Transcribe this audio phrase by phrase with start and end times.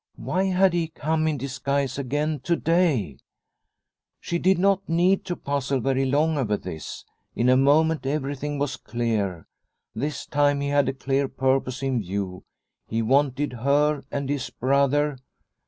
[0.17, 3.19] Why had he come in disguise again to day?
[4.19, 8.77] She did not need to puzzle very long over this; in a moment everything was
[8.77, 9.45] clear.
[9.93, 12.43] This time he had a clear purpose in view,
[12.87, 15.19] he wanted her and his brother